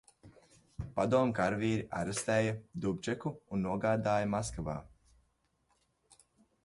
Padomju 0.95 1.35
karavīri 1.39 1.83
arestēja 1.99 2.55
Dubčeku 2.87 3.35
un 3.57 3.63
nogādāja 3.67 4.33
Maskavā. 4.35 4.79